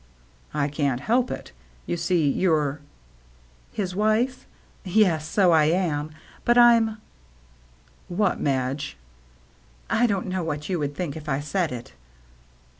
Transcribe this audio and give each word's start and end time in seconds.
"I 0.55 0.67
can't 0.67 1.01
help 1.01 1.29
it. 1.29 1.51
You 1.85 1.95
see, 1.95 2.27
you're 2.27 2.79
—""His 3.79 3.95
wife? 3.95 4.47
Yes, 4.83 5.27
so 5.27 5.51
I 5.51 5.65
am. 5.65 6.09
But 6.43 6.57
I'm 6.57 6.97
—""What, 8.07 8.39
Madge?"" 8.39 8.97
I 10.01 10.07
don't 10.07 10.25
know 10.25 10.43
what 10.43 10.69
you 10.69 10.79
would 10.79 10.95
think 10.95 11.15
if 11.15 11.29
I 11.29 11.39
said 11.39 11.71
it." 11.71 11.93